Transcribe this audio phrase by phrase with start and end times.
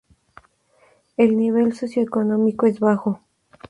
[1.15, 3.21] El nivel socioeconómico es bajo.